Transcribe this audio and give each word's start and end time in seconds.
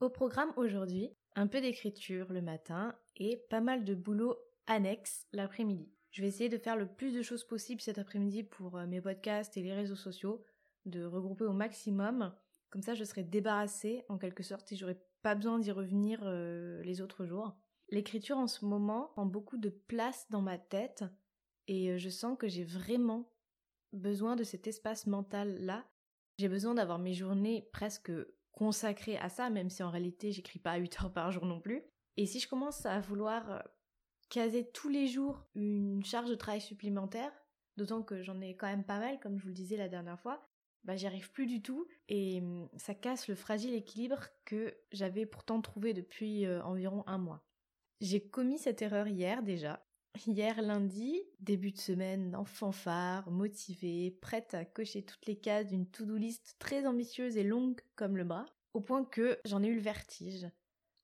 Au 0.00 0.08
programme 0.08 0.50
aujourd'hui, 0.56 1.10
un 1.36 1.46
peu 1.46 1.60
d'écriture 1.60 2.32
le 2.32 2.40
matin 2.40 2.96
et 3.16 3.44
pas 3.50 3.60
mal 3.60 3.84
de 3.84 3.94
boulot 3.94 4.34
annexe 4.66 5.26
l'après-midi. 5.34 5.92
Je 6.10 6.22
vais 6.22 6.28
essayer 6.28 6.48
de 6.48 6.56
faire 6.56 6.76
le 6.76 6.86
plus 6.86 7.12
de 7.12 7.20
choses 7.20 7.44
possible 7.44 7.82
cet 7.82 7.98
après-midi 7.98 8.42
pour 8.42 8.78
euh, 8.78 8.86
mes 8.86 9.02
podcasts 9.02 9.58
et 9.58 9.62
les 9.62 9.74
réseaux 9.74 9.96
sociaux, 9.96 10.42
de 10.86 11.04
regrouper 11.04 11.44
au 11.44 11.52
maximum. 11.52 12.34
Comme 12.70 12.80
ça, 12.80 12.94
je 12.94 13.04
serai 13.04 13.24
débarrassée 13.24 14.06
en 14.08 14.16
quelque 14.16 14.42
sorte 14.42 14.72
et 14.72 14.76
j'aurai 14.76 14.98
pas 15.20 15.34
besoin 15.34 15.58
d'y 15.58 15.70
revenir 15.70 16.20
euh, 16.22 16.82
les 16.82 17.02
autres 17.02 17.26
jours. 17.26 17.54
L'écriture 17.90 18.38
en 18.38 18.46
ce 18.46 18.64
moment 18.64 19.10
prend 19.12 19.26
beaucoup 19.26 19.58
de 19.58 19.68
place 19.68 20.26
dans 20.30 20.40
ma 20.40 20.56
tête 20.56 21.04
et 21.68 21.90
euh, 21.90 21.98
je 21.98 22.08
sens 22.08 22.38
que 22.38 22.48
j'ai 22.48 22.64
vraiment 22.64 23.30
besoin 23.92 24.34
de 24.34 24.44
cet 24.44 24.66
espace 24.66 25.06
mental 25.06 25.58
là. 25.60 25.84
J'ai 26.38 26.48
besoin 26.48 26.72
d'avoir 26.72 26.98
mes 26.98 27.12
journées 27.12 27.68
presque 27.70 28.10
consacré 28.52 29.16
à 29.18 29.28
ça, 29.28 29.50
même 29.50 29.70
si 29.70 29.82
en 29.82 29.90
réalité 29.90 30.32
j'écris 30.32 30.58
pas 30.58 30.72
à 30.72 30.78
8 30.78 31.02
heures 31.02 31.12
par 31.12 31.30
jour 31.30 31.46
non 31.46 31.60
plus. 31.60 31.82
Et 32.16 32.26
si 32.26 32.40
je 32.40 32.48
commence 32.48 32.84
à 32.86 33.00
vouloir 33.00 33.50
euh, 33.50 33.58
caser 34.28 34.70
tous 34.70 34.88
les 34.88 35.06
jours 35.06 35.46
une 35.54 36.04
charge 36.04 36.30
de 36.30 36.34
travail 36.34 36.60
supplémentaire, 36.60 37.32
d'autant 37.76 38.02
que 38.02 38.22
j'en 38.22 38.40
ai 38.40 38.56
quand 38.56 38.66
même 38.66 38.84
pas 38.84 38.98
mal, 38.98 39.18
comme 39.20 39.38
je 39.38 39.42
vous 39.42 39.48
le 39.48 39.54
disais 39.54 39.76
la 39.76 39.88
dernière 39.88 40.20
fois, 40.20 40.46
bah 40.84 40.96
j'y 40.96 41.06
arrive 41.06 41.30
plus 41.30 41.46
du 41.46 41.62
tout 41.62 41.86
et 42.08 42.40
hum, 42.40 42.68
ça 42.76 42.94
casse 42.94 43.28
le 43.28 43.34
fragile 43.34 43.74
équilibre 43.74 44.28
que 44.44 44.74
j'avais 44.92 45.26
pourtant 45.26 45.60
trouvé 45.60 45.94
depuis 45.94 46.46
euh, 46.46 46.62
environ 46.62 47.04
un 47.06 47.18
mois. 47.18 47.44
J'ai 48.00 48.20
commis 48.20 48.58
cette 48.58 48.80
erreur 48.82 49.08
hier 49.08 49.42
déjà. 49.42 49.84
Hier 50.26 50.60
lundi, 50.60 51.22
début 51.38 51.70
de 51.70 51.78
semaine 51.78 52.34
en 52.36 52.44
fanfare, 52.44 53.30
motivée, 53.30 54.10
prête 54.20 54.54
à 54.54 54.64
cocher 54.64 55.02
toutes 55.02 55.24
les 55.26 55.36
cases 55.36 55.68
d'une 55.68 55.86
to-do 55.86 56.16
list 56.16 56.56
très 56.58 56.84
ambitieuse 56.86 57.36
et 57.36 57.44
longue 57.44 57.80
comme 57.96 58.16
le 58.16 58.24
bras, 58.24 58.46
au 58.74 58.80
point 58.80 59.04
que 59.04 59.38
j'en 59.44 59.62
ai 59.62 59.68
eu 59.68 59.76
le 59.76 59.80
vertige. 59.80 60.46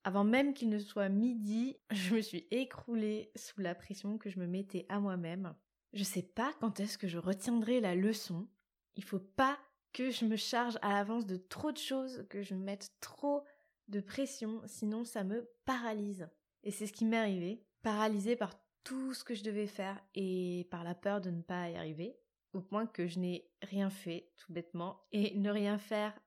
Avant 0.03 0.23
même 0.23 0.53
qu'il 0.53 0.69
ne 0.69 0.77
soit 0.77 1.09
midi, 1.09 1.77
je 1.91 2.15
me 2.15 2.21
suis 2.21 2.47
écroulée 2.51 3.31
sous 3.35 3.59
la 3.59 3.75
pression 3.75 4.17
que 4.17 4.29
je 4.29 4.39
me 4.39 4.45
mettais 4.45 4.85
à 4.89 4.99
moi-même. 4.99 5.55
Je 5.93 6.03
sais 6.03 6.21
pas 6.21 6.53
quand 6.59 6.79
est-ce 6.79 6.97
que 6.97 7.07
je 7.07 7.17
retiendrai 7.17 7.79
la 7.79 7.95
leçon. 7.95 8.47
Il 8.95 9.03
faut 9.03 9.19
pas 9.19 9.57
que 9.93 10.11
je 10.11 10.25
me 10.25 10.35
charge 10.35 10.77
à 10.81 10.93
l'avance 10.93 11.25
de 11.25 11.37
trop 11.37 11.71
de 11.71 11.77
choses, 11.77 12.25
que 12.29 12.43
je 12.43 12.53
me 12.53 12.63
mette 12.63 12.91
trop 12.99 13.43
de 13.87 13.99
pression, 13.99 14.61
sinon 14.65 15.05
ça 15.05 15.23
me 15.23 15.49
paralyse. 15.65 16.29
Et 16.63 16.71
c'est 16.71 16.87
ce 16.87 16.93
qui 16.93 17.05
m'est 17.05 17.17
arrivé, 17.17 17.63
paralysée 17.81 18.35
par 18.35 18.66
tout 18.87 19.13
ce 19.13 19.25
que 19.25 19.35
je 19.35 19.43
devais 19.43 19.67
faire 19.67 20.01
et 20.15 20.65
par 20.71 20.85
la 20.85 20.95
peur 20.95 21.19
de 21.19 21.29
ne 21.29 21.41
pas 21.41 21.69
y 21.69 21.75
arriver, 21.75 22.17
au 22.53 22.61
point 22.61 22.87
que 22.87 23.05
je 23.05 23.19
n'ai 23.19 23.51
rien 23.61 23.89
fait 23.89 24.31
tout 24.37 24.53
bêtement, 24.53 25.01
et 25.11 25.35
ne 25.37 25.49
rien 25.49 25.77
faire 25.77 26.17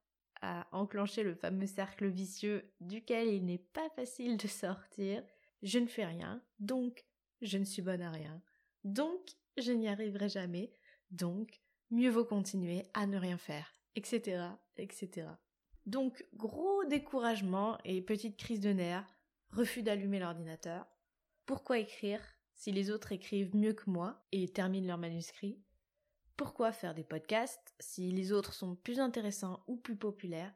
a 0.43 0.67
enclenché 0.73 1.23
le 1.23 1.35
fameux 1.35 1.67
cercle 1.67 2.07
vicieux 2.07 2.71
duquel 2.81 3.29
il 3.29 3.47
n'est 3.47 3.59
pas 3.59 3.89
facile 3.91 4.37
de 4.37 4.47
sortir. 4.47 5.23
Je 5.63 5.79
ne 5.79 5.87
fais 5.87 6.05
rien, 6.05 6.43
donc 6.59 7.07
je 7.41 7.57
ne 7.57 7.65
suis 7.65 7.81
bonne 7.81 8.03
à 8.03 8.11
rien, 8.11 8.43
donc 8.85 9.21
je 9.57 9.73
n'y 9.73 9.89
arriverai 9.89 10.29
jamais, 10.29 10.71
donc 11.11 11.63
mieux 11.91 12.11
vaut 12.11 12.27
continuer 12.27 12.83
à 12.93 13.07
ne 13.07 13.17
rien 13.17 13.39
faire, 13.39 13.75
etc., 13.95 14.49
etc. 14.77 15.29
Donc 15.87 16.27
gros 16.35 16.85
découragement 16.85 17.79
et 17.85 18.03
petite 18.03 18.37
crise 18.37 18.61
de 18.61 18.73
nerfs, 18.73 19.17
refus 19.51 19.83
d'allumer 19.83 20.19
l'ordinateur. 20.19 20.87
Pourquoi 21.47 21.79
écrire? 21.79 22.21
Si 22.61 22.73
les 22.73 22.91
autres 22.91 23.13
écrivent 23.13 23.57
mieux 23.57 23.73
que 23.73 23.89
moi 23.89 24.23
et 24.33 24.47
terminent 24.47 24.87
leur 24.87 24.99
manuscrit 24.99 25.59
Pourquoi 26.37 26.73
faire 26.73 26.95
des 26.95 27.05
podcasts 27.05 27.75
si 27.81 28.13
les 28.13 28.33
autres 28.33 28.53
sont 28.53 28.77
plus 28.77 29.01
intéressants 29.01 29.65
ou 29.67 29.79
plus 29.79 29.97
populaires 29.97 30.53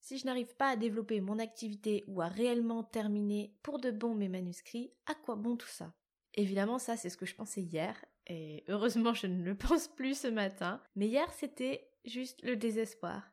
Si 0.00 0.16
je 0.16 0.26
n'arrive 0.26 0.54
pas 0.54 0.68
à 0.68 0.76
développer 0.76 1.20
mon 1.20 1.40
activité 1.40 2.04
ou 2.06 2.22
à 2.22 2.28
réellement 2.28 2.84
terminer 2.84 3.52
pour 3.64 3.80
de 3.80 3.90
bon 3.90 4.14
mes 4.14 4.28
manuscrits, 4.28 4.92
à 5.06 5.16
quoi 5.16 5.34
bon 5.34 5.56
tout 5.56 5.66
ça? 5.66 5.92
Évidemment, 6.34 6.78
ça 6.78 6.96
c'est 6.96 7.10
ce 7.10 7.16
que 7.16 7.26
je 7.26 7.34
pensais 7.34 7.62
hier, 7.62 7.96
et 8.28 8.62
heureusement 8.68 9.12
je 9.12 9.26
ne 9.26 9.42
le 9.42 9.56
pense 9.56 9.88
plus 9.88 10.20
ce 10.20 10.28
matin, 10.28 10.80
mais 10.94 11.08
hier 11.08 11.32
c'était 11.32 11.90
juste 12.04 12.40
le 12.44 12.54
désespoir. 12.54 13.28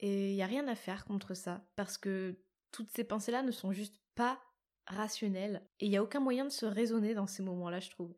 Et 0.00 0.32
il 0.32 0.34
n'y 0.34 0.42
a 0.42 0.46
rien 0.46 0.66
à 0.66 0.74
faire 0.74 1.04
contre 1.04 1.34
ça, 1.34 1.64
parce 1.76 1.96
que 1.96 2.36
toutes 2.72 2.90
ces 2.90 3.04
pensées-là 3.04 3.44
ne 3.44 3.52
sont 3.52 3.70
juste 3.70 4.00
pas 4.16 4.42
rationnel 4.92 5.62
et 5.80 5.86
il 5.86 5.90
n'y 5.90 5.96
a 5.96 6.02
aucun 6.02 6.20
moyen 6.20 6.44
de 6.44 6.50
se 6.50 6.66
raisonner 6.66 7.14
dans 7.14 7.26
ces 7.26 7.42
moments-là, 7.42 7.80
je 7.80 7.90
trouve. 7.90 8.14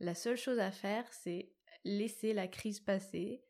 La 0.00 0.14
seule 0.14 0.36
chose 0.36 0.58
à 0.58 0.70
faire, 0.70 1.04
c'est 1.12 1.52
laisser 1.84 2.32
la 2.32 2.48
crise 2.48 2.80
passer, 2.80 3.42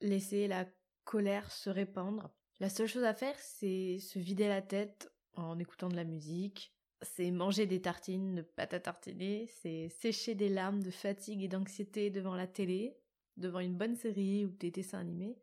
laisser 0.00 0.46
la 0.46 0.66
colère 1.04 1.50
se 1.50 1.70
répandre. 1.70 2.30
La 2.60 2.68
seule 2.68 2.86
chose 2.86 3.04
à 3.04 3.14
faire, 3.14 3.38
c'est 3.38 3.98
se 3.98 4.18
vider 4.18 4.48
la 4.48 4.62
tête 4.62 5.10
en 5.34 5.58
écoutant 5.58 5.88
de 5.88 5.96
la 5.96 6.04
musique, 6.04 6.72
c'est 7.02 7.30
manger 7.30 7.66
des 7.66 7.80
tartines 7.80 8.36
de 8.36 8.42
pâte 8.42 8.74
à 8.74 8.80
tartiner, 8.80 9.46
c'est 9.62 9.88
sécher 9.88 10.34
des 10.34 10.48
larmes 10.48 10.82
de 10.82 10.90
fatigue 10.90 11.42
et 11.42 11.48
d'anxiété 11.48 12.10
devant 12.10 12.34
la 12.34 12.46
télé, 12.46 12.96
devant 13.36 13.60
une 13.60 13.76
bonne 13.76 13.96
série 13.96 14.44
ou 14.44 14.50
des 14.50 14.70
dessins 14.70 14.98
animés, 14.98 15.38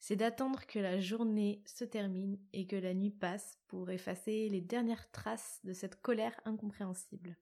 c'est 0.00 0.16
d'attendre 0.16 0.66
que 0.66 0.78
la 0.78 0.98
journée 0.98 1.62
se 1.66 1.84
termine 1.84 2.38
et 2.52 2.66
que 2.66 2.76
la 2.76 2.94
nuit 2.94 3.10
passe 3.10 3.58
pour 3.68 3.90
effacer 3.90 4.48
les 4.48 4.62
dernières 4.62 5.10
traces 5.10 5.60
de 5.62 5.74
cette 5.74 6.00
colère 6.00 6.40
incompréhensible. 6.44 7.36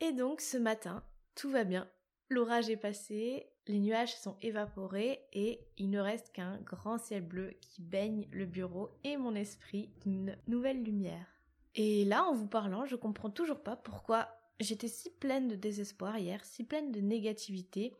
Et 0.00 0.12
donc 0.12 0.42
ce 0.42 0.58
matin, 0.58 1.02
tout 1.34 1.50
va 1.50 1.64
bien. 1.64 1.88
L'orage 2.28 2.68
est 2.68 2.76
passé, 2.76 3.46
les 3.66 3.78
nuages 3.78 4.14
sont 4.16 4.36
évaporés 4.42 5.20
et 5.32 5.60
il 5.78 5.90
ne 5.90 5.98
reste 5.98 6.32
qu'un 6.32 6.58
grand 6.58 6.98
ciel 6.98 7.22
bleu 7.22 7.54
qui 7.60 7.82
baigne 7.82 8.28
le 8.30 8.46
bureau 8.46 8.90
et 9.02 9.16
mon 9.16 9.34
esprit 9.34 9.90
d'une 10.02 10.36
nouvelle 10.46 10.82
lumière. 10.82 11.26
Et 11.76 12.04
là, 12.04 12.24
en 12.24 12.34
vous 12.34 12.46
parlant, 12.46 12.84
je 12.84 12.96
comprends 12.96 13.30
toujours 13.30 13.62
pas 13.62 13.76
pourquoi 13.76 14.28
j'étais 14.60 14.88
si 14.88 15.10
pleine 15.10 15.48
de 15.48 15.56
désespoir 15.56 16.18
hier, 16.18 16.44
si 16.44 16.64
pleine 16.64 16.92
de 16.92 17.00
négativité, 17.00 17.94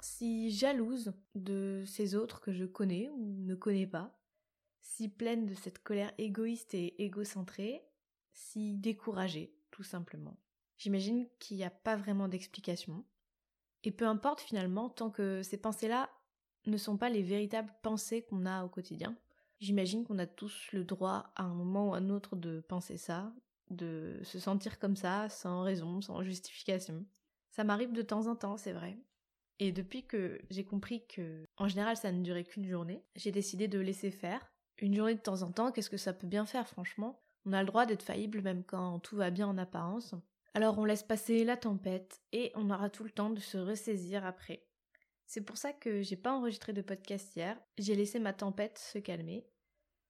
si 0.00 0.50
jalouse 0.50 1.12
de 1.34 1.84
ces 1.86 2.14
autres 2.14 2.40
que 2.40 2.52
je 2.52 2.64
connais 2.64 3.10
ou 3.10 3.36
ne 3.38 3.54
connais 3.54 3.86
pas, 3.86 4.18
si 4.80 5.08
pleine 5.08 5.46
de 5.46 5.54
cette 5.54 5.82
colère 5.82 6.12
égoïste 6.18 6.74
et 6.74 7.02
égocentrée, 7.02 7.82
si 8.32 8.74
découragée, 8.74 9.54
tout 9.70 9.82
simplement. 9.82 10.36
J'imagine 10.78 11.26
qu'il 11.38 11.56
n'y 11.56 11.64
a 11.64 11.70
pas 11.70 11.96
vraiment 11.96 12.28
d'explication. 12.28 13.04
Et 13.82 13.90
peu 13.90 14.06
importe 14.06 14.40
finalement, 14.40 14.88
tant 14.88 15.10
que 15.10 15.42
ces 15.42 15.56
pensées-là 15.56 16.10
ne 16.66 16.76
sont 16.76 16.96
pas 16.96 17.08
les 17.08 17.22
véritables 17.22 17.72
pensées 17.82 18.22
qu'on 18.22 18.46
a 18.46 18.64
au 18.64 18.68
quotidien. 18.68 19.16
J'imagine 19.60 20.04
qu'on 20.04 20.18
a 20.18 20.26
tous 20.26 20.68
le 20.72 20.84
droit 20.84 21.32
à 21.36 21.44
un 21.44 21.54
moment 21.54 21.90
ou 21.90 21.94
à 21.94 21.98
un 21.98 22.10
autre 22.10 22.36
de 22.36 22.60
penser 22.60 22.98
ça, 22.98 23.32
de 23.70 24.20
se 24.22 24.38
sentir 24.38 24.78
comme 24.78 24.96
ça, 24.96 25.28
sans 25.28 25.62
raison, 25.62 26.00
sans 26.00 26.22
justification. 26.22 27.06
Ça 27.50 27.64
m'arrive 27.64 27.92
de 27.92 28.02
temps 28.02 28.26
en 28.26 28.36
temps, 28.36 28.56
c'est 28.56 28.72
vrai. 28.72 28.98
Et 29.58 29.72
depuis 29.72 30.04
que 30.04 30.40
j'ai 30.50 30.64
compris 30.64 31.06
que, 31.06 31.44
en 31.56 31.68
général, 31.68 31.96
ça 31.96 32.12
ne 32.12 32.22
durait 32.22 32.44
qu'une 32.44 32.68
journée, 32.68 33.02
j'ai 33.14 33.32
décidé 33.32 33.68
de 33.68 33.78
laisser 33.78 34.10
faire. 34.10 34.52
Une 34.78 34.94
journée 34.94 35.14
de 35.14 35.20
temps 35.20 35.42
en 35.42 35.50
temps, 35.50 35.72
qu'est-ce 35.72 35.88
que 35.88 35.96
ça 35.96 36.12
peut 36.12 36.26
bien 36.26 36.44
faire, 36.44 36.68
franchement? 36.68 37.22
On 37.46 37.52
a 37.52 37.62
le 37.62 37.66
droit 37.66 37.86
d'être 37.86 38.02
faillible 38.02 38.42
même 38.42 38.64
quand 38.64 38.98
tout 38.98 39.16
va 39.16 39.30
bien 39.30 39.46
en 39.46 39.56
apparence. 39.56 40.14
Alors 40.52 40.78
on 40.78 40.84
laisse 40.84 41.02
passer 41.02 41.44
la 41.44 41.56
tempête 41.56 42.20
et 42.32 42.50
on 42.54 42.70
aura 42.70 42.90
tout 42.90 43.04
le 43.04 43.10
temps 43.10 43.30
de 43.30 43.40
se 43.40 43.56
ressaisir 43.56 44.26
après. 44.26 44.66
C'est 45.26 45.42
pour 45.42 45.56
ça 45.56 45.72
que 45.72 46.02
j'ai 46.02 46.16
pas 46.16 46.32
enregistré 46.32 46.72
de 46.72 46.82
podcast 46.82 47.34
hier. 47.36 47.60
J'ai 47.78 47.94
laissé 47.94 48.18
ma 48.18 48.32
tempête 48.32 48.78
se 48.78 48.98
calmer. 48.98 49.46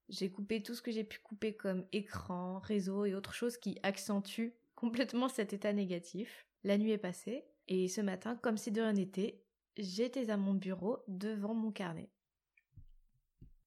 J'ai 0.08 0.31
coupé 0.31 0.62
tout 0.62 0.75
ce 0.75 0.82
que 0.82 0.93
j'ai 0.93 1.04
pu 1.04 1.19
couper 1.19 1.56
comme 1.56 1.84
écran, 1.93 2.58
réseau 2.60 3.04
et 3.04 3.14
autres 3.14 3.34
choses 3.34 3.56
qui 3.56 3.78
accentuent 3.82 4.54
complètement 4.75 5.28
cet 5.28 5.52
état 5.52 5.72
négatif. 5.72 6.46
La 6.64 6.78
nuit 6.78 6.93
est 6.93 6.98
passée 6.98 7.44
et 7.69 7.89
ce 7.89 8.01
matin, 8.01 8.37
comme 8.37 8.57
si 8.57 8.71
de 8.71 8.81
rien 8.81 8.93
n'était, 8.93 9.43
j'étais 9.77 10.31
à 10.31 10.37
mon 10.37 10.55
bureau 10.55 10.99
devant 11.09 11.55
mon 11.55 11.73
carnet. 11.73 12.11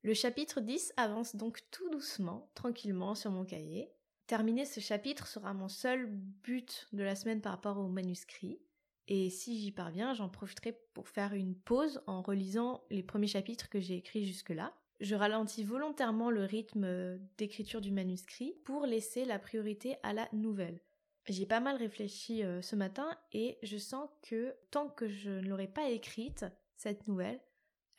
Le 0.02 0.14
chapitre 0.14 0.62
10 0.62 0.94
avance 0.96 1.36
donc 1.36 1.60
tout 1.72 1.90
doucement, 1.90 2.50
tranquillement 2.56 3.16
sur 3.16 3.32
mon 3.32 3.44
cahier. 3.44 3.92
Terminer 4.28 4.64
ce 4.64 4.80
chapitre 4.80 5.28
sera 5.28 5.54
mon 5.54 5.68
seul 5.68 6.08
but 6.08 6.88
de 6.94 7.04
la 7.04 7.16
semaine 7.16 7.42
par 7.42 7.52
rapport 7.52 7.78
au 7.78 7.90
manuscrit. 7.90 8.62
Et 9.10 9.30
si 9.30 9.60
j'y 9.60 9.72
parviens, 9.72 10.14
j'en 10.14 10.30
profiterai 10.30 10.80
pour 10.94 11.10
faire 11.10 11.34
une 11.34 11.56
pause 11.56 12.02
en 12.08 12.22
relisant 12.22 12.84
les 12.92 13.04
premiers 13.04 13.28
chapitres 13.28 13.68
que 13.68 13.80
j'ai 13.80 13.98
écrits 13.98 14.26
jusque-là. 14.26 14.74
Je 15.00 15.16
ralentis 15.16 15.64
volontairement 15.64 16.30
le 16.30 16.44
rythme 16.44 17.18
d'écriture 17.38 17.82
du 17.82 17.92
manuscrit 17.92 18.54
pour 18.66 18.86
laisser 18.86 19.26
la 19.26 19.40
priorité 19.40 19.98
à 20.04 20.14
la 20.14 20.30
nouvelle. 20.32 20.80
J'ai 21.30 21.46
pas 21.46 21.60
mal 21.60 21.76
réfléchi 21.76 22.44
euh, 22.44 22.60
ce 22.64 22.76
matin 22.76 23.16
et 23.34 23.60
je 23.62 23.78
sens 23.78 24.10
que 24.24 24.56
tant 24.72 24.90
que 24.90 25.08
je 25.08 25.30
ne 25.30 25.48
l'aurai 25.48 25.68
pas 25.68 25.88
écrite, 25.90 26.44
cette 26.76 27.08
nouvelle, 27.08 27.40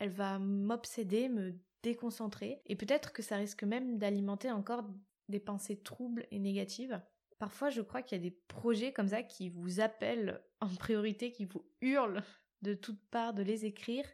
elle 0.01 0.11
va 0.11 0.41
m'obséder, 0.41 1.29
me 1.29 1.55
déconcentrer 1.85 2.61
et 2.67 2.75
peut-être 2.75 3.13
que 3.13 3.23
ça 3.23 3.37
risque 3.37 3.63
même 3.63 3.99
d'alimenter 3.99 4.51
encore 4.51 4.85
des 5.29 5.39
pensées 5.39 5.81
troubles 5.81 6.27
et 6.33 6.41
négatives. 6.41 7.01
Parfois, 7.39 7.71
je 7.71 7.83
crois 7.83 8.03
qu'il 8.03 8.19
y 8.19 8.21
a 8.21 8.29
des 8.29 8.37
projets 8.49 8.93
comme 8.93 9.09
ça 9.09 9.23
qui 9.23 9.49
vous 9.49 9.81
appellent 9.81 10.43
en 10.61 10.69
priorité, 10.69 11.31
qui 11.31 11.45
vous 11.45 11.65
hurlent 11.81 12.25
de 12.63 12.75
toutes 12.75 13.01
parts 13.11 13.33
de 13.33 13.45
les 13.45 13.65
écrire 13.65 14.05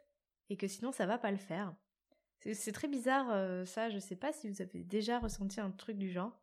et 0.50 0.58
que 0.58 0.68
sinon 0.68 0.92
ça 0.92 1.06
va 1.06 1.16
pas 1.16 1.30
le 1.30 1.38
faire. 1.38 1.74
C'est 2.52 2.72
très 2.72 2.86
bizarre 2.86 3.30
euh, 3.30 3.64
ça, 3.64 3.88
je 3.88 3.98
sais 3.98 4.14
pas 4.14 4.34
si 4.34 4.50
vous 4.50 4.60
avez 4.60 4.84
déjà 4.84 5.18
ressenti 5.18 5.58
un 5.58 5.70
truc 5.70 5.96
du 5.96 6.10
genre. 6.10 6.38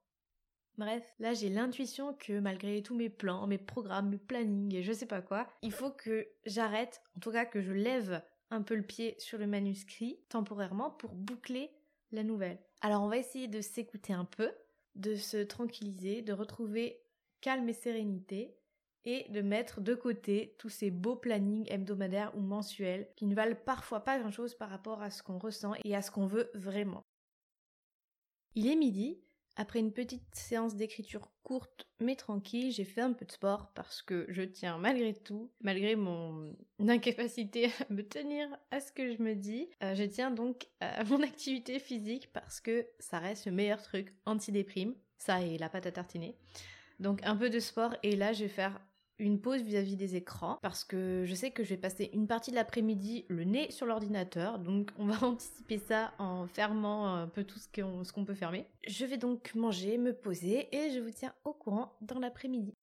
Bref, 0.77 1.03
là 1.19 1.33
j'ai 1.33 1.49
l'intuition 1.49 2.13
que 2.13 2.39
malgré 2.39 2.81
tous 2.81 2.95
mes 2.95 3.09
plans, 3.09 3.45
mes 3.45 3.57
programmes, 3.59 4.09
mes 4.09 4.17
plannings 4.17 4.73
et 4.73 4.83
je 4.83 4.91
sais 4.91 5.05
pas 5.05 5.21
quoi, 5.21 5.47
il 5.61 5.71
faut 5.71 5.91
que 5.91 6.27
j'arrête, 6.45 7.03
en 7.15 7.19
tout 7.19 7.31
cas 7.31 7.45
que 7.45 7.61
je 7.61 7.71
lève 7.71 8.23
un 8.49 8.61
peu 8.63 8.75
le 8.75 8.83
pied 8.83 9.15
sur 9.19 9.37
le 9.37 9.47
manuscrit 9.47 10.19
temporairement 10.29 10.89
pour 10.89 11.13
boucler 11.13 11.71
la 12.11 12.23
nouvelle. 12.23 12.59
Alors 12.81 13.03
on 13.03 13.07
va 13.07 13.17
essayer 13.17 13.47
de 13.47 13.61
s'écouter 13.61 14.13
un 14.13 14.25
peu, 14.25 14.51
de 14.95 15.15
se 15.15 15.37
tranquilliser, 15.37 16.21
de 16.21 16.33
retrouver 16.33 17.03
calme 17.41 17.69
et 17.69 17.73
sérénité 17.73 18.55
et 19.05 19.29
de 19.29 19.41
mettre 19.41 19.81
de 19.81 19.95
côté 19.95 20.55
tous 20.57 20.69
ces 20.69 20.89
beaux 20.89 21.15
plannings 21.15 21.67
hebdomadaires 21.69 22.35
ou 22.35 22.39
mensuels 22.39 23.09
qui 23.15 23.25
ne 23.25 23.35
valent 23.35 23.57
parfois 23.65 23.99
pas 23.99 24.17
grand-chose 24.17 24.55
par 24.55 24.69
rapport 24.69 25.01
à 25.01 25.11
ce 25.11 25.21
qu'on 25.21 25.37
ressent 25.37 25.73
et 25.83 25.95
à 25.95 26.01
ce 26.01 26.09
qu'on 26.09 26.25
veut 26.25 26.49
vraiment. 26.53 27.03
Il 28.55 28.67
est 28.67 28.75
midi, 28.75 29.19
après 29.55 29.79
une 29.79 29.91
petite 29.91 30.33
séance 30.33 30.75
d'écriture 30.75 31.31
courte 31.43 31.87
mais 31.99 32.15
tranquille, 32.15 32.71
j'ai 32.71 32.83
fait 32.83 33.01
un 33.01 33.13
peu 33.13 33.25
de 33.25 33.31
sport 33.31 33.71
parce 33.73 34.01
que 34.01 34.25
je 34.29 34.41
tiens 34.41 34.77
malgré 34.77 35.13
tout, 35.13 35.51
malgré 35.61 35.95
mon 35.95 36.55
incapacité 36.79 37.65
à 37.89 37.93
me 37.93 38.03
tenir 38.03 38.47
à 38.71 38.79
ce 38.79 38.91
que 38.91 39.13
je 39.13 39.21
me 39.21 39.35
dis, 39.35 39.69
euh, 39.83 39.95
je 39.95 40.03
tiens 40.03 40.31
donc 40.31 40.67
à 40.79 41.03
mon 41.05 41.21
activité 41.21 41.79
physique 41.79 42.31
parce 42.33 42.59
que 42.61 42.87
ça 42.99 43.19
reste 43.19 43.45
le 43.45 43.51
meilleur 43.51 43.81
truc 43.81 44.13
anti-déprime, 44.25 44.95
ça 45.17 45.41
et 45.41 45.57
la 45.57 45.69
pâte 45.69 45.85
à 45.85 45.91
tartiner. 45.91 46.35
Donc 46.99 47.21
un 47.23 47.35
peu 47.35 47.49
de 47.49 47.59
sport 47.59 47.95
et 48.03 48.15
là 48.15 48.33
je 48.33 48.43
vais 48.43 48.49
faire 48.49 48.79
une 49.19 49.39
pause 49.39 49.61
vis-à-vis 49.61 49.95
des 49.95 50.15
écrans 50.15 50.57
parce 50.61 50.83
que 50.83 51.23
je 51.25 51.35
sais 51.35 51.51
que 51.51 51.63
je 51.63 51.69
vais 51.69 51.77
passer 51.77 52.09
une 52.13 52.27
partie 52.27 52.51
de 52.51 52.55
l'après-midi 52.55 53.25
le 53.29 53.43
nez 53.43 53.71
sur 53.71 53.85
l'ordinateur, 53.85 54.59
donc 54.59 54.91
on 54.97 55.05
va 55.05 55.23
anticiper 55.27 55.77
ça 55.77 56.13
en 56.17 56.47
fermant 56.47 57.13
un 57.13 57.27
peu 57.27 57.43
tout 57.43 57.59
ce 57.59 58.11
qu'on 58.11 58.25
peut 58.25 58.33
fermer. 58.33 58.67
Je 58.87 59.05
vais 59.05 59.17
donc 59.17 59.53
manger, 59.55 59.97
me 59.97 60.13
poser 60.13 60.75
et 60.75 60.91
je 60.91 60.99
vous 60.99 61.11
tiens 61.11 61.33
au 61.43 61.53
courant 61.53 61.95
dans 62.01 62.19
l'après-midi. 62.19 62.73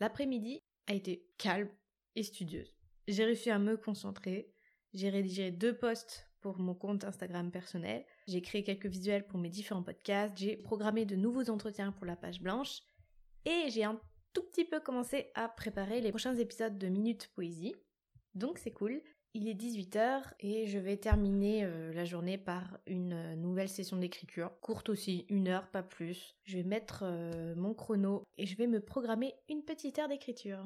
L'après-midi 0.00 0.60
a 0.86 0.94
été 0.94 1.26
calme 1.38 1.70
et 2.14 2.22
studieuse. 2.22 2.74
J'ai 3.08 3.24
réussi 3.24 3.50
à 3.50 3.58
me 3.58 3.76
concentrer, 3.76 4.52
j'ai 4.94 5.10
rédigé 5.10 5.50
deux 5.50 5.76
posts 5.76 6.28
pour 6.40 6.58
mon 6.58 6.74
compte 6.74 7.04
Instagram 7.04 7.50
personnel, 7.50 8.04
j'ai 8.26 8.42
créé 8.42 8.62
quelques 8.64 8.86
visuels 8.86 9.26
pour 9.26 9.38
mes 9.38 9.48
différents 9.48 9.82
podcasts, 9.82 10.36
j'ai 10.36 10.56
programmé 10.56 11.04
de 11.04 11.16
nouveaux 11.16 11.50
entretiens 11.50 11.92
pour 11.92 12.06
la 12.06 12.16
page 12.16 12.40
blanche 12.40 12.82
et 13.44 13.70
j'ai 13.70 13.84
un 13.84 14.00
tout 14.32 14.42
petit 14.42 14.64
peu 14.64 14.80
commencé 14.80 15.30
à 15.34 15.48
préparer 15.48 16.00
les 16.00 16.10
prochains 16.10 16.36
épisodes 16.36 16.78
de 16.78 16.88
Minute 16.88 17.30
Poésie. 17.34 17.74
Donc 18.34 18.58
c'est 18.58 18.70
cool. 18.70 19.02
Il 19.34 19.48
est 19.48 19.54
18h 19.54 20.22
et 20.40 20.66
je 20.66 20.78
vais 20.78 20.98
terminer 20.98 21.64
euh, 21.64 21.90
la 21.94 22.04
journée 22.04 22.36
par 22.36 22.78
une 22.86 23.14
euh, 23.14 23.34
nouvelle 23.34 23.68
session 23.68 23.96
d'écriture. 23.96 24.50
Courte 24.60 24.90
aussi, 24.90 25.24
une 25.30 25.48
heure, 25.48 25.70
pas 25.70 25.82
plus. 25.82 26.36
Je 26.44 26.58
vais 26.58 26.64
mettre 26.64 27.04
euh, 27.04 27.54
mon 27.54 27.72
chrono 27.72 28.24
et 28.36 28.44
je 28.44 28.56
vais 28.58 28.66
me 28.66 28.80
programmer 28.80 29.34
une 29.48 29.62
petite 29.64 29.98
heure 29.98 30.08
d'écriture. 30.08 30.62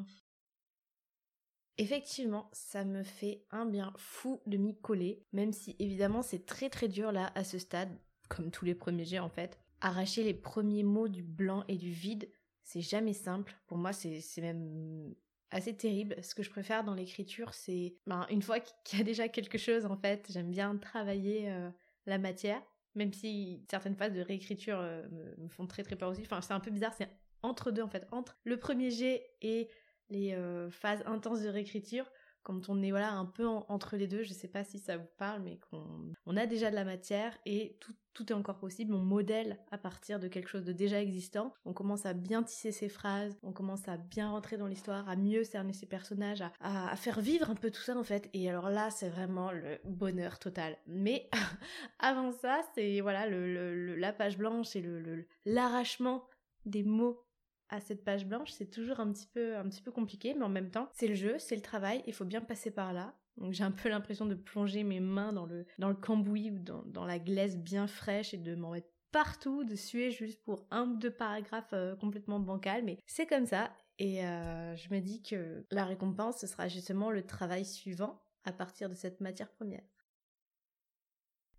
Effectivement, 1.79 2.51
ça 2.53 2.85
me 2.85 3.05
fait 3.05 3.45
un 3.51 3.67
bien 3.67 3.93
fou 3.99 4.41
de 4.47 4.57
m'y 4.57 4.77
coller, 4.81 5.23
même 5.33 5.53
si 5.53 5.77
évidemment 5.79 6.23
c'est 6.23 6.45
très 6.45 6.69
très 6.69 6.89
dur 6.89 7.13
là 7.13 7.31
à 7.37 7.45
ce 7.45 7.59
stade, 7.59 7.97
comme 8.29 8.51
tous 8.51 8.65
les 8.65 8.75
premiers 8.75 9.05
jets 9.05 9.19
en 9.21 9.29
fait. 9.29 9.61
Arracher 9.81 10.25
les 10.25 10.35
premiers 10.35 10.83
mots 10.83 11.09
du 11.09 11.23
blanc 11.23 11.65
et 11.69 11.77
du 11.77 11.91
vide, 11.91 12.29
c'est 12.67 12.81
jamais 12.81 13.13
simple. 13.13 13.57
Pour 13.69 13.79
moi, 13.79 13.93
c'est 13.93 14.21
même 14.39 15.15
assez 15.53 15.75
terrible. 15.75 16.17
Ce 16.21 16.35
que 16.35 16.43
je 16.43 16.51
préfère 16.51 16.83
dans 16.83 16.95
l'écriture, 16.95 17.55
c'est 17.55 17.95
ben, 18.09 18.27
une 18.29 18.43
fois 18.43 18.59
qu'il 18.59 18.99
y 18.99 19.03
a 19.03 19.05
déjà 19.05 19.29
quelque 19.29 19.57
chose, 19.57 19.87
en 19.87 19.97
fait, 19.97 20.27
j'aime 20.31 20.51
bien 20.51 20.77
travailler 20.77 21.49
euh, 21.49 21.71
la 22.07 22.19
matière, 22.19 22.61
même 22.97 23.13
si 23.13 23.65
certaines 23.71 23.95
phases 23.95 24.13
de 24.13 24.21
réécriture 24.21 24.81
euh, 24.81 25.07
me, 25.39 25.49
font 25.49 25.69
très 25.69 25.85
très 25.85 25.95
peur 25.95 26.11
aussi. 26.11 26.23
Enfin, 26.23 26.41
c'est 26.41 26.55
un 26.55 26.61
peu 26.61 26.73
bizarre, 26.73 26.93
c'est 26.93 27.09
entre 27.43 27.71
deux 27.71 27.83
en 27.83 27.89
fait, 27.89 28.05
entre 28.11 28.37
le 28.43 28.59
premier 28.59 28.91
jet 28.91 29.25
et 29.43 29.69
les 30.11 30.35
euh, 30.35 30.69
phases 30.69 31.05
intenses 31.07 31.43
de 31.43 31.49
réécriture 31.49 32.11
quand 32.47 32.69
on 32.69 32.81
est 32.81 32.93
voilà 32.93 33.11
un 33.11 33.25
peu 33.25 33.45
entre 33.45 33.97
les 33.97 34.07
deux, 34.07 34.23
je 34.23 34.33
sais 34.33 34.47
pas 34.47 34.63
si 34.63 34.79
ça 34.79 34.97
vous 34.97 35.09
parle, 35.19 35.43
mais 35.43 35.59
qu'on 35.69 35.85
on 36.27 36.37
a 36.37 36.47
déjà 36.47 36.71
de 36.71 36.77
la 36.77 36.85
matière 36.85 37.37
et 37.45 37.77
tout, 37.81 37.93
tout, 38.15 38.33
est 38.33 38.37
encore 38.37 38.59
possible. 38.59 38.95
On 38.95 39.01
modèle 39.01 39.59
à 39.73 39.79
partir 39.79 40.21
de 40.21 40.29
quelque 40.29 40.49
chose 40.49 40.65
de 40.65 40.73
déjà 40.73 41.03
existant. 41.03 41.53
On 41.65 41.73
commence 41.73 42.07
à 42.07 42.13
bien 42.13 42.45
tisser 42.45 42.71
ses 42.71 42.89
phrases, 42.89 43.37
on 43.43 43.51
commence 43.51 43.89
à 43.89 43.97
bien 43.97 44.31
rentrer 44.31 44.59
dans 44.59 44.69
l'histoire, 44.69 45.09
à 45.09 45.17
mieux 45.17 45.43
cerner 45.43 45.73
ses 45.73 45.87
personnages, 45.87 46.41
à, 46.41 46.53
à, 46.89 46.95
faire 46.95 47.21
vivre 47.21 47.51
un 47.51 47.57
peu 47.57 47.73
tout 47.73 47.83
ça 47.83 47.97
en 47.97 48.05
fait. 48.05 48.31
Et 48.33 48.49
alors 48.49 48.71
là, 48.71 48.91
c'est 48.91 49.09
vraiment 49.09 49.51
le 49.51 49.81
bonheur 49.85 50.39
total. 50.39 50.79
Mais 50.87 51.29
avant 51.99 52.31
ça, 52.31 52.63
c'est 52.77 53.01
voilà 53.01 53.27
le, 53.27 53.53
le, 53.53 53.97
la 53.97 54.13
page 54.13 54.39
blanche 54.39 54.77
et 54.77 54.83
le 54.83 55.27
l'arrachement 55.47 56.23
des 56.65 56.85
mots 56.85 57.27
à 57.69 57.81
cette 57.81 58.05
page 58.05 58.27
blanche, 58.27 58.53
c'est 58.53 58.71
toujours 58.71 59.01
un 59.01 59.13
petit 59.13 59.27
peu 59.27 59.57
un 59.57 59.69
petit 59.69 59.83
peu 59.83 59.91
compliqué, 59.91 60.35
mais 60.35 60.45
en 60.45 60.49
même 60.49 60.71
temps, 60.71 60.89
c'est 60.93 61.09
le 61.09 61.15
jeu, 61.15 61.37
c'est 61.39 61.57
le 61.57 61.63
travail, 61.63 62.03
il 62.07 62.13
faut 62.13 62.25
bien 62.25 62.41
passer 62.41 62.71
par 62.71 62.93
là. 62.93 63.15
Donc 63.37 63.53
j'ai 63.53 63.65
un 63.65 63.71
peu 63.71 63.89
l'impression 63.89 64.27
de 64.27 64.35
plonger 64.35 64.83
mes 64.83 65.01
mains 65.01 65.33
dans 65.33 65.47
le 65.47 65.67
dans 65.79 65.89
le 65.89 65.95
cambouis 65.95 66.51
ou 66.51 66.59
dans, 66.59 67.05
la 67.05 67.19
glaise 67.19 67.57
bien 67.57 67.87
fraîche 67.87 68.33
et 68.33 68.39
de 68.39 68.55
m'en 68.55 68.71
mettre 68.71 68.89
partout, 69.13 69.65
de 69.65 69.75
suer 69.75 70.11
juste 70.11 70.43
pour 70.43 70.67
un 70.71 70.89
ou 70.89 70.97
deux 70.97 71.11
paragraphes 71.11 71.73
euh, 71.73 71.97
complètement 71.97 72.41
bancal, 72.41 72.85
mais 72.85 72.99
c'est 73.07 73.27
comme 73.27 73.47
ça. 73.47 73.71
Et 73.99 74.25
euh, 74.25 74.77
je 74.77 74.93
me 74.93 75.01
dis 75.01 75.23
que 75.23 75.65
la 75.71 75.85
récompense, 75.85 76.39
ce 76.39 76.47
sera 76.47 76.69
justement 76.69 77.11
le 77.11 77.25
travail 77.25 77.65
suivant 77.65 78.23
à 78.45 78.53
partir 78.53 78.91
de 78.91 78.95
cette 78.95 79.21
matière 79.21 79.51
première. 79.51 79.83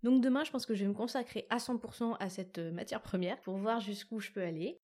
Donc 0.04 0.22
demain, 0.22 0.44
je 0.44 0.50
pense 0.52 0.66
que 0.66 0.74
je 0.74 0.84
vais 0.84 0.88
me 0.88 0.94
consacrer 0.94 1.46
à 1.50 1.56
100% 1.56 2.16
à 2.20 2.28
cette 2.28 2.58
matière 2.58 3.02
première 3.02 3.40
pour 3.40 3.56
voir 3.58 3.80
jusqu'où 3.80 4.20
je 4.20 4.30
peux 4.30 4.42
aller. 4.42 4.80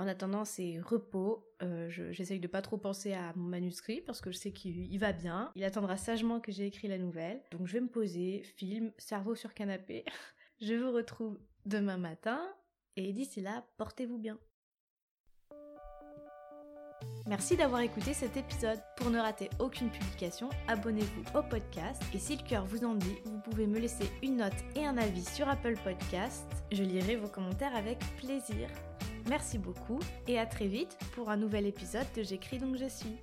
En 0.00 0.06
attendant, 0.06 0.46
c'est 0.46 0.80
repos. 0.82 1.46
Euh, 1.62 1.90
J'essaye 1.90 2.40
de 2.40 2.48
pas 2.48 2.62
trop 2.62 2.78
penser 2.78 3.12
à 3.12 3.34
mon 3.36 3.44
manuscrit 3.44 4.00
parce 4.00 4.22
que 4.22 4.30
je 4.30 4.38
sais 4.38 4.50
qu'il 4.50 4.98
va 4.98 5.12
bien. 5.12 5.52
Il 5.56 5.62
attendra 5.62 5.98
sagement 5.98 6.40
que 6.40 6.50
j'ai 6.50 6.64
écrit 6.64 6.88
la 6.88 6.96
nouvelle. 6.96 7.42
Donc 7.50 7.66
je 7.66 7.74
vais 7.74 7.82
me 7.82 7.88
poser, 7.88 8.42
film, 8.56 8.92
cerveau 8.96 9.34
sur 9.34 9.52
canapé. 9.52 10.06
je 10.62 10.72
vous 10.72 10.90
retrouve 10.90 11.38
demain 11.66 11.98
matin 11.98 12.40
et 12.96 13.12
d'ici 13.12 13.42
là, 13.42 13.66
portez-vous 13.76 14.16
bien. 14.16 14.38
Merci 17.26 17.58
d'avoir 17.58 17.82
écouté 17.82 18.14
cet 18.14 18.38
épisode. 18.38 18.80
Pour 18.96 19.10
ne 19.10 19.18
rater 19.18 19.50
aucune 19.58 19.90
publication, 19.90 20.48
abonnez-vous 20.66 21.38
au 21.38 21.42
podcast 21.42 22.02
et 22.14 22.18
si 22.18 22.36
le 22.36 22.42
cœur 22.42 22.64
vous 22.64 22.86
en 22.86 22.94
dit, 22.94 23.16
vous 23.26 23.40
pouvez 23.40 23.66
me 23.66 23.78
laisser 23.78 24.10
une 24.22 24.38
note 24.38 24.64
et 24.74 24.86
un 24.86 24.96
avis 24.96 25.26
sur 25.26 25.46
Apple 25.46 25.76
Podcast. 25.84 26.46
Je 26.72 26.84
lirai 26.84 27.16
vos 27.16 27.28
commentaires 27.28 27.76
avec 27.76 27.98
plaisir. 28.16 28.70
Merci 29.30 29.58
beaucoup 29.58 30.00
et 30.26 30.40
à 30.40 30.44
très 30.44 30.66
vite 30.66 30.98
pour 31.14 31.30
un 31.30 31.36
nouvel 31.36 31.64
épisode 31.64 32.06
de 32.16 32.24
J'écris 32.24 32.58
donc 32.58 32.76
je 32.76 32.88
suis. 32.88 33.14